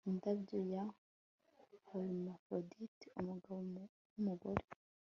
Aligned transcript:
Indabyo 0.09 0.59
ya 0.73 0.83
Hermaphrodite 1.87 3.05
umugabo 3.19 3.57
numugore 4.13 4.63